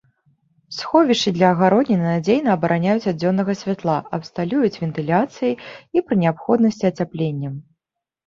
Сховішчы 0.75 1.31
для 1.35 1.49
агародніны 1.55 2.05
надзейна 2.13 2.49
абараняюць 2.57 3.09
ад 3.11 3.19
дзённага 3.23 3.53
святла, 3.61 3.97
абсталююць 4.19 4.79
вентыляцыяй 4.83 5.53
і, 5.57 5.97
пры 6.07 6.15
неабходнасці, 6.23 6.83
ацяпленнем. 6.91 7.53